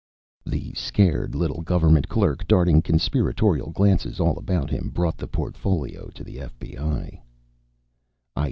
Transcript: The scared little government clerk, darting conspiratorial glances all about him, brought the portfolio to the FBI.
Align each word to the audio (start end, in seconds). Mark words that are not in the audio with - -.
The 0.47 0.73
scared 0.73 1.35
little 1.35 1.61
government 1.61 2.09
clerk, 2.09 2.47
darting 2.47 2.81
conspiratorial 2.81 3.69
glances 3.69 4.19
all 4.19 4.35
about 4.39 4.71
him, 4.71 4.89
brought 4.89 5.15
the 5.19 5.27
portfolio 5.27 6.07
to 6.15 6.23
the 6.23 6.37
FBI. 6.37 7.21